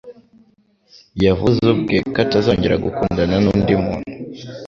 [1.25, 4.09] Yavuze ubwe ko atazongera gukundana n'undi muntu.